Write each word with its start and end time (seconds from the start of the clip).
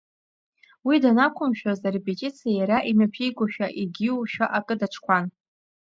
Уи 0.85 0.95
данақәымшәоз, 1.03 1.79
арепетициа 1.87 2.51
иара 2.59 2.77
имҩаԥигошәа, 2.89 3.67
егьиушәа 3.79 4.45
акы 4.57 4.75
даҿқәан. 4.79 5.25